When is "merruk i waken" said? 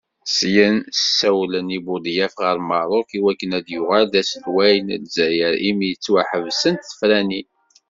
2.69-3.51